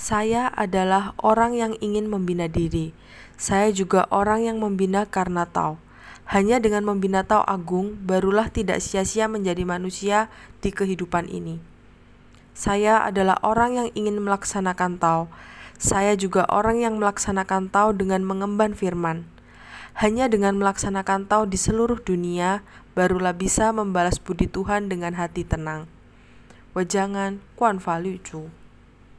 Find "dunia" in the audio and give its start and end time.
22.00-22.64